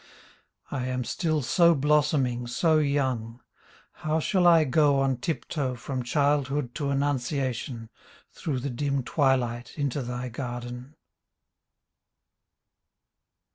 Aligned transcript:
I 0.71 0.87
am 0.87 1.03
still 1.03 1.43
so 1.43 1.75
blossoming, 1.75 2.47
so 2.47 2.79
young. 2.79 3.39
How 4.01 4.19
shall 4.19 4.47
I 4.47 4.63
go 4.63 4.99
on 4.99 5.17
tiptoe 5.17 5.75
From 5.75 6.01
childhood 6.01 6.73
to 6.73 6.89
Annunciation 6.89 7.87
Through 8.33 8.61
the 8.61 8.71
dim 8.71 9.03
twilight 9.03 9.77
Into 9.77 10.01
thy 10.01 10.29
Garden. 10.29 10.95